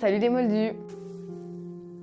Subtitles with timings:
[0.00, 0.72] Salut les moldus.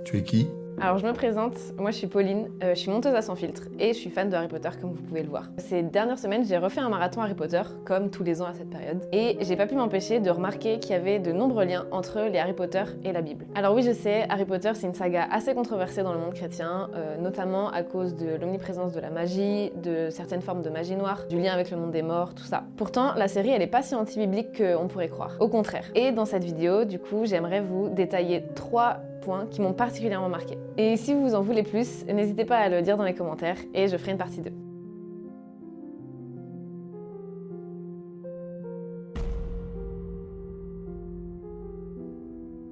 [0.06, 0.48] Tu es qui?
[0.82, 3.64] Alors je me présente, moi je suis Pauline, euh, je suis monteuse à sans filtre
[3.80, 5.50] et je suis fan de Harry Potter comme vous pouvez le voir.
[5.58, 8.70] Ces dernières semaines j'ai refait un marathon Harry Potter comme tous les ans à cette
[8.70, 12.22] période et j'ai pas pu m'empêcher de remarquer qu'il y avait de nombreux liens entre
[12.22, 13.46] les Harry Potter et la Bible.
[13.56, 16.90] Alors oui je sais, Harry Potter c'est une saga assez controversée dans le monde chrétien,
[16.96, 21.26] euh, notamment à cause de l'omniprésence de la magie, de certaines formes de magie noire,
[21.30, 22.64] du lien avec le monde des morts, tout ça.
[22.78, 25.86] Pourtant la série elle est pas si anti-biblique qu'on pourrait croire, au contraire.
[25.96, 29.02] Et dans cette vidéo du coup j'aimerais vous détailler trois
[29.52, 30.58] qui m'ont particulièrement marqué.
[30.78, 33.88] Et si vous en voulez plus, n'hésitez pas à le dire dans les commentaires et
[33.88, 34.69] je ferai une partie 2.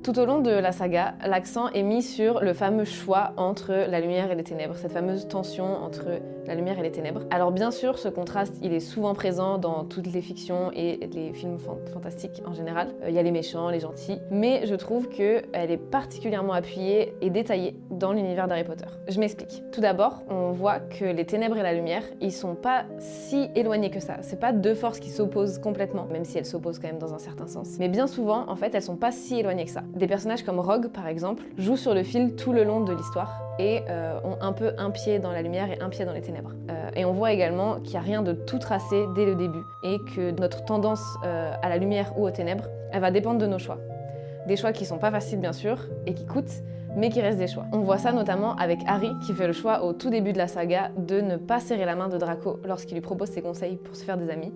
[0.07, 3.99] Tout au long de la saga, l'accent est mis sur le fameux choix entre la
[3.99, 6.05] lumière et les ténèbres, cette fameuse tension entre
[6.45, 7.23] la lumière et les ténèbres.
[7.30, 11.33] Alors bien sûr, ce contraste, il est souvent présent dans toutes les fictions et les
[11.33, 11.57] films
[11.91, 12.88] fantastiques en général.
[13.03, 17.13] Euh, il y a les méchants, les gentils, mais je trouve qu'elle est particulièrement appuyée
[17.22, 18.85] et détaillée dans l'univers d'Harry Potter.
[19.09, 19.61] Je m'explique.
[19.73, 23.91] Tout d'abord, on voit que les ténèbres et la lumière, ils sont pas si éloignés
[23.91, 24.19] que ça.
[24.22, 27.19] C'est pas deux forces qui s'opposent complètement, même si elles s'opposent quand même dans un
[27.19, 27.75] certain sens.
[27.78, 29.83] Mais bien souvent, en fait, elles sont pas si éloignées que ça.
[29.98, 33.42] Des personnages comme Rogue, par exemple, jouent sur le fil tout le long de l'histoire
[33.58, 36.22] et euh, ont un peu un pied dans la lumière et un pied dans les
[36.22, 36.52] ténèbres.
[36.70, 39.64] Euh, et on voit également qu'il n'y a rien de tout tracé dès le début
[39.81, 43.48] et que notre tendance euh, à la lumière ou aux ténèbres, elle va dépendre de
[43.48, 43.80] nos choix.
[44.48, 46.62] Des choix qui sont pas faciles bien sûr et qui coûtent,
[46.95, 47.66] mais qui restent des choix.
[47.72, 50.48] On voit ça notamment avec Harry qui fait le choix au tout début de la
[50.48, 53.95] saga de ne pas serrer la main de Draco lorsqu'il lui propose ses conseils pour
[53.95, 54.53] se faire des amis,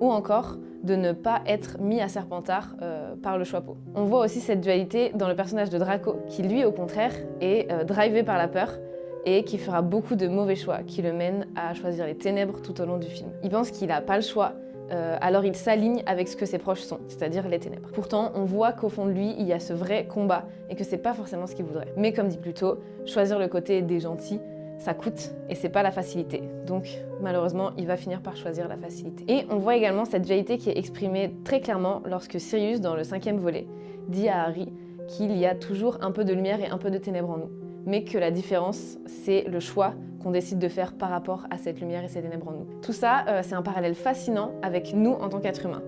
[0.00, 3.76] ou encore de ne pas être mis à Serpentard euh, par le Choixpeau.
[3.94, 7.72] On voit aussi cette dualité dans le personnage de Draco, qui lui au contraire est
[7.72, 8.78] euh, drivé par la peur
[9.24, 12.78] et qui fera beaucoup de mauvais choix, qui le mènent à choisir les ténèbres tout
[12.82, 13.30] au long du film.
[13.42, 14.52] Il pense qu'il n'a pas le choix,
[14.90, 17.88] euh, alors il s'aligne avec ce que ses proches sont, c'est-à-dire les ténèbres.
[17.94, 20.84] Pourtant, on voit qu'au fond de lui, il y a ce vrai combat et que
[20.84, 21.92] c'est pas forcément ce qu'il voudrait.
[21.96, 24.40] Mais comme dit plus tôt, choisir le côté des gentils,
[24.78, 26.42] ça coûte et c'est pas la facilité.
[26.66, 26.88] Donc
[27.20, 29.24] malheureusement, il va finir par choisir la facilité.
[29.28, 33.04] Et on voit également cette dualité qui est exprimée très clairement lorsque Sirius, dans le
[33.04, 33.66] cinquième volet,
[34.08, 34.72] dit à Harry
[35.08, 37.50] qu'il y a toujours un peu de lumière et un peu de ténèbres en nous,
[37.86, 41.80] mais que la différence, c'est le choix qu'on décide de faire par rapport à cette
[41.80, 42.66] lumière et ces ténèbres en nous.
[42.82, 45.82] Tout ça, euh, c'est un parallèle fascinant avec nous en tant qu'êtres humains.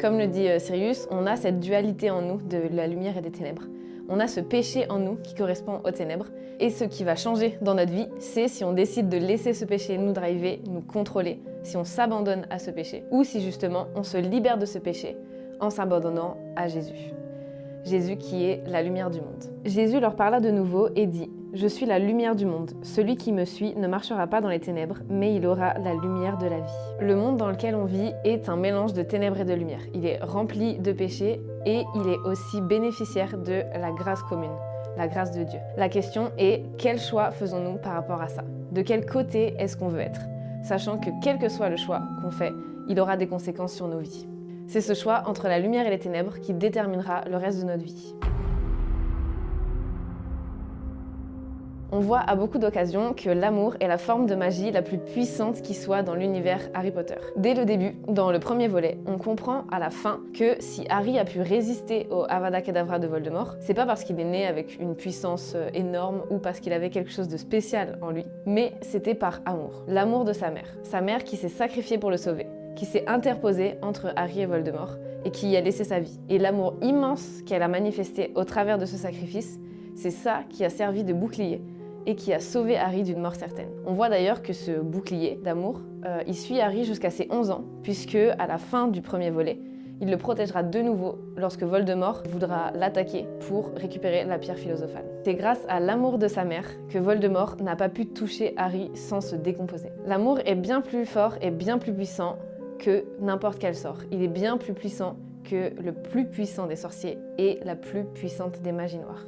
[0.00, 3.22] Comme le dit euh, Sirius, on a cette dualité en nous de la lumière et
[3.22, 3.62] des ténèbres
[4.08, 6.26] on a ce péché en nous qui correspond aux ténèbres.
[6.58, 9.64] Et ce qui va changer dans notre vie, c'est si on décide de laisser ce
[9.64, 14.02] péché nous driver, nous contrôler, si on s'abandonne à ce péché, ou si justement on
[14.02, 15.16] se libère de ce péché
[15.60, 17.12] en s'abandonnant à Jésus.
[17.84, 19.44] Jésus qui est la lumière du monde.
[19.64, 22.72] Jésus leur parla de nouveau et dit Je suis la lumière du monde.
[22.82, 26.36] Celui qui me suit ne marchera pas dans les ténèbres, mais il aura la lumière
[26.36, 26.72] de la vie.
[27.00, 29.80] Le monde dans lequel on vit est un mélange de ténèbres et de lumière.
[29.94, 34.52] Il est rempli de péchés et il est aussi bénéficiaire de la grâce commune,
[34.98, 35.58] la grâce de Dieu.
[35.78, 38.44] La question est quel choix faisons-nous par rapport à ça?
[38.72, 40.20] De quel côté est-ce qu'on veut être?
[40.62, 42.52] Sachant que quel que soit le choix qu'on fait,
[42.86, 44.28] il aura des conséquences sur nos vies.
[44.66, 47.84] C'est ce choix entre la lumière et les ténèbres qui déterminera le reste de notre
[47.84, 48.14] vie.
[51.92, 55.62] On voit à beaucoup d'occasions que l'amour est la forme de magie la plus puissante
[55.62, 57.14] qui soit dans l'univers Harry Potter.
[57.36, 61.16] Dès le début, dans le premier volet, on comprend à la fin que si Harry
[61.16, 64.80] a pu résister au Avada Kedavra de Voldemort, c'est pas parce qu'il est né avec
[64.80, 68.72] une puissance euh, énorme ou parce qu'il avait quelque chose de spécial en lui, mais
[68.80, 69.84] c'était par amour.
[69.86, 70.76] L'amour de sa mère.
[70.82, 74.96] Sa mère qui s'est sacrifiée pour le sauver qui s'est interposée entre Harry et Voldemort
[75.24, 76.20] et qui y a laissé sa vie.
[76.28, 79.58] Et l'amour immense qu'elle a manifesté au travers de ce sacrifice,
[79.94, 81.62] c'est ça qui a servi de bouclier
[82.06, 83.68] et qui a sauvé Harry d'une mort certaine.
[83.84, 87.64] On voit d'ailleurs que ce bouclier d'amour, euh, il suit Harry jusqu'à ses 11 ans,
[87.82, 89.58] puisque à la fin du premier volet,
[90.00, 95.04] il le protégera de nouveau lorsque Voldemort voudra l'attaquer pour récupérer la pierre philosophale.
[95.24, 99.20] C'est grâce à l'amour de sa mère que Voldemort n'a pas pu toucher Harry sans
[99.20, 99.90] se décomposer.
[100.06, 102.36] L'amour est bien plus fort et bien plus puissant
[102.78, 103.98] que n'importe quel sort.
[104.12, 108.60] Il est bien plus puissant que le plus puissant des sorciers et la plus puissante
[108.62, 109.24] des magies noires.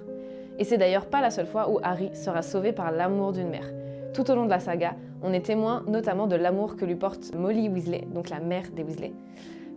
[0.59, 3.71] Et c'est d'ailleurs pas la seule fois où Harry sera sauvé par l'amour d'une mère.
[4.13, 7.35] Tout au long de la saga, on est témoin notamment de l'amour que lui porte
[7.35, 9.13] Molly Weasley, donc la mère des Weasley,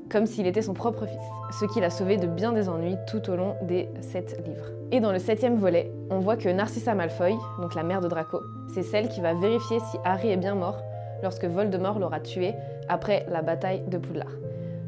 [0.10, 3.30] comme s'il était son propre fils, ce qui l'a sauvé de bien des ennuis tout
[3.30, 4.66] au long des sept livres.
[4.92, 8.42] Et dans le septième volet, on voit que Narcissa Malfoy, donc la mère de Draco,
[8.74, 10.82] c'est celle qui va vérifier si Harry est bien mort
[11.22, 12.54] lorsque Voldemort l'aura tué
[12.90, 14.32] après la bataille de Poudlard.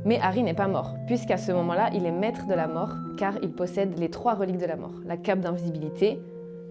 [0.06, 3.36] Mais Harry n'est pas mort, puisqu'à ce moment-là, il est maître de la mort, car
[3.42, 4.94] il possède les trois reliques de la mort.
[5.06, 6.20] La cape d'invisibilité,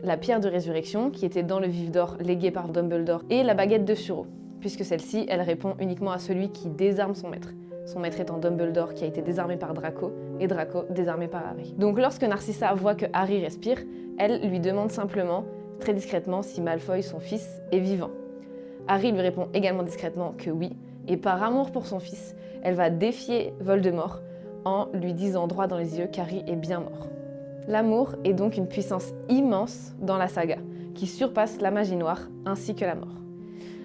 [0.03, 3.55] la pierre de résurrection, qui était dans le vif d'or légué par Dumbledore, et la
[3.55, 4.27] baguette de Suro,
[4.61, 7.49] puisque celle-ci, elle répond uniquement à celui qui désarme son maître.
[7.87, 11.75] son maître étant Dumbledore qui a été désarmé par Draco, et Draco désarmé par Harry.
[11.79, 13.79] Donc lorsque Narcissa voit que Harry respire,
[14.19, 15.45] elle lui demande simplement,
[15.81, 18.11] très discrètement, si Malfoy, son fils, est vivant.
[18.89, 20.71] Harry lui répond également discrètement que oui,
[21.09, 24.21] et par amour pour son fils, elle va défier Voldemort
[24.65, 27.09] en lui disant droit dans les yeux qu'Harry est bien mort.
[27.69, 30.59] L'amour est donc une puissance immense dans la saga,
[30.95, 33.17] qui surpasse la magie noire ainsi que la mort.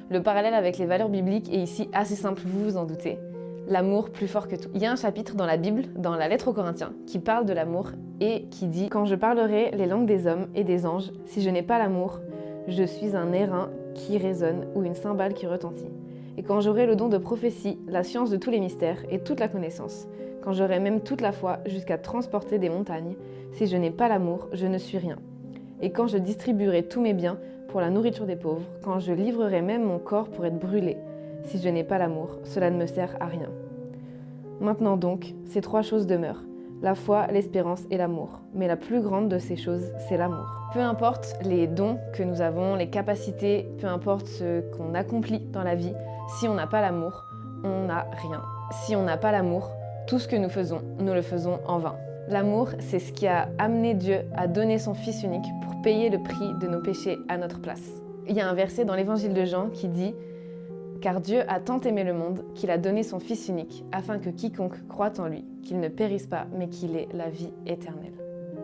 [0.09, 3.19] Le parallèle avec les valeurs bibliques est ici assez simple, vous vous en doutez.
[3.67, 4.69] L'amour plus fort que tout.
[4.73, 7.45] Il y a un chapitre dans la Bible, dans la lettre aux Corinthiens, qui parle
[7.45, 7.91] de l'amour
[8.21, 11.49] et qui dit Quand je parlerai les langues des hommes et des anges, si je
[11.49, 12.21] n'ai pas l'amour,
[12.69, 15.91] je suis un airain qui résonne ou une cymbale qui retentit.
[16.37, 19.39] Et quand j'aurai le don de prophétie, la science de tous les mystères et toute
[19.39, 20.07] la connaissance,
[20.43, 23.15] quand j'aurai même toute la foi jusqu'à transporter des montagnes,
[23.53, 25.17] si je n'ai pas l'amour, je ne suis rien.
[25.81, 27.39] Et quand je distribuerai tous mes biens
[27.69, 30.97] pour la nourriture des pauvres, quand je livrerai même mon corps pour être brûlé,
[31.43, 33.49] si je n'ai pas l'amour, cela ne me sert à rien.
[34.59, 36.43] Maintenant donc, ces trois choses demeurent.
[36.81, 38.39] La foi, l'espérance et l'amour.
[38.53, 40.47] Mais la plus grande de ces choses, c'est l'amour.
[40.73, 45.63] Peu importe les dons que nous avons, les capacités, peu importe ce qu'on accomplit dans
[45.63, 45.93] la vie,
[46.27, 47.25] si on n'a pas l'amour,
[47.63, 48.41] on n'a rien.
[48.71, 49.71] Si on n'a pas l'amour,
[50.07, 51.95] tout ce que nous faisons, nous le faisons en vain.
[52.27, 56.21] L'amour, c'est ce qui a amené Dieu à donner son Fils unique pour payer le
[56.21, 58.01] prix de nos péchés à notre place.
[58.27, 60.13] Il y a un verset dans l'évangile de Jean qui dit
[61.01, 64.29] Car Dieu a tant aimé le monde qu'il a donné son Fils unique, afin que
[64.29, 68.13] quiconque croit en lui, qu'il ne périsse pas, mais qu'il ait la vie éternelle.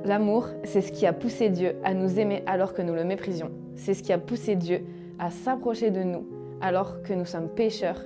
[0.04, 3.52] L'amour, c'est ce qui a poussé Dieu à nous aimer alors que nous le méprisions.
[3.76, 4.86] C'est ce qui a poussé Dieu
[5.18, 6.26] à s'approcher de nous
[6.64, 8.02] alors que nous sommes pécheurs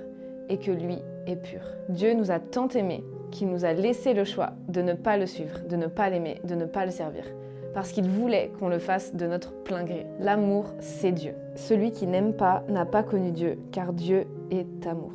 [0.48, 1.60] et que lui est pur.
[1.88, 5.26] Dieu nous a tant aimés qu'il nous a laissé le choix de ne pas le
[5.26, 7.24] suivre, de ne pas l'aimer, de ne pas le servir.
[7.72, 10.06] Parce qu'il voulait qu'on le fasse de notre plein gré.
[10.18, 11.34] L'amour, c'est Dieu.
[11.54, 15.12] Celui qui n'aime pas n'a pas connu Dieu, car Dieu est amour.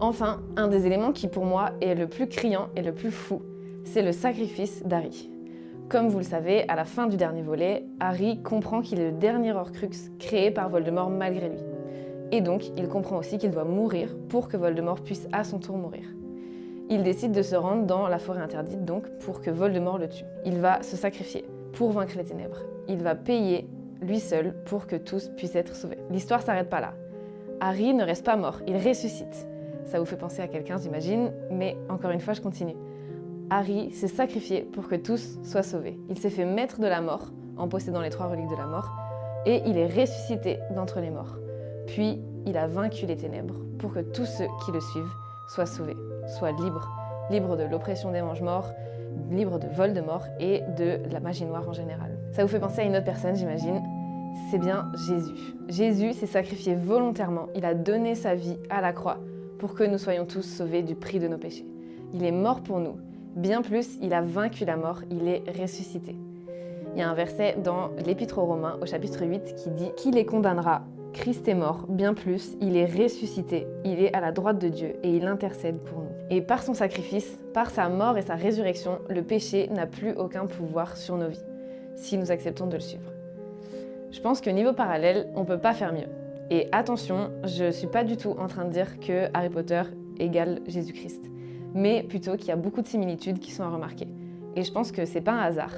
[0.00, 3.42] Enfin, un des éléments qui pour moi est le plus criant et le plus fou,
[3.84, 5.30] c'est le sacrifice d'Harry.
[5.88, 9.16] Comme vous le savez, à la fin du dernier volet, Harry comprend qu'il est le
[9.16, 11.60] dernier Horcrux créé par Voldemort malgré lui.
[12.32, 15.76] Et donc, il comprend aussi qu'il doit mourir pour que Voldemort puisse à son tour
[15.78, 16.02] mourir.
[16.90, 20.24] Il décide de se rendre dans la forêt interdite donc pour que Voldemort le tue.
[20.44, 22.62] Il va se sacrifier pour vaincre les ténèbres.
[22.88, 23.68] Il va payer
[24.02, 25.98] lui seul pour que tous puissent être sauvés.
[26.10, 26.94] L'histoire s'arrête pas là.
[27.60, 29.46] Harry ne reste pas mort, il ressuscite.
[29.84, 32.74] Ça vous fait penser à quelqu'un, j'imagine, mais encore une fois, je continue.
[33.50, 35.98] Harry s'est sacrifié pour que tous soient sauvés.
[36.08, 38.90] Il s'est fait maître de la mort en possédant les trois reliques de la mort,
[39.46, 41.36] et il est ressuscité d'entre les morts.
[41.86, 45.14] Puis il a vaincu les ténèbres pour que tous ceux qui le suivent
[45.48, 45.96] soient sauvés,
[46.38, 46.90] soient libres,
[47.30, 48.72] libres de l'oppression des mange-morts,
[49.30, 52.18] libres de Voldemort et de la magie noire en général.
[52.32, 53.80] Ça vous fait penser à une autre personne, j'imagine.
[54.50, 55.54] C'est bien Jésus.
[55.68, 59.18] Jésus s'est sacrifié volontairement, il a donné sa vie à la croix
[59.58, 61.66] pour que nous soyons tous sauvés du prix de nos péchés.
[62.12, 62.96] Il est mort pour nous.
[63.36, 66.16] Bien plus, il a vaincu la mort, il est ressuscité.
[66.94, 70.10] Il y a un verset dans l'Épître aux Romains au chapitre 8 qui dit Qui
[70.10, 70.84] les condamnera?
[71.12, 74.94] Christ est mort, bien plus, il est ressuscité, il est à la droite de Dieu
[75.02, 76.08] et il intercède pour nous.
[76.30, 80.46] Et par son sacrifice, par sa mort et sa résurrection, le péché n'a plus aucun
[80.46, 81.44] pouvoir sur nos vies,
[81.94, 83.12] si nous acceptons de le suivre.
[84.12, 86.08] Je pense que niveau parallèle, on ne peut pas faire mieux.
[86.48, 89.82] Et attention, je ne suis pas du tout en train de dire que Harry Potter
[90.18, 91.30] égale Jésus-Christ,
[91.76, 94.08] mais plutôt qu'il y a beaucoup de similitudes qui sont à remarquer.
[94.56, 95.74] Et je pense que c'est pas un hasard,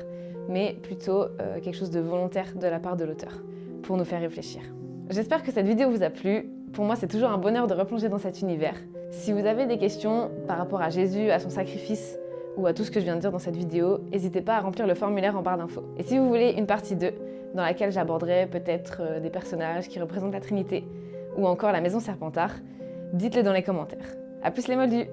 [0.48, 3.42] mais plutôt euh, quelque chose de volontaire de la part de l'auteur,
[3.82, 4.62] pour nous faire réfléchir.
[5.10, 6.48] J'espère que cette vidéo vous a plu.
[6.72, 8.76] Pour moi, c'est toujours un bonheur de replonger dans cet univers.
[9.10, 12.18] Si vous avez des questions par rapport à Jésus, à son sacrifice
[12.56, 14.60] ou à tout ce que je viens de dire dans cette vidéo, n'hésitez pas à
[14.60, 15.84] remplir le formulaire en barre d'infos.
[15.98, 17.10] Et si vous voulez une partie 2,
[17.54, 20.84] dans laquelle j'aborderai peut-être euh, des personnages qui représentent la Trinité
[21.36, 22.52] ou encore la maison Serpentard,
[23.14, 24.14] dites-le dans les commentaires.
[24.42, 25.06] A plus les moldus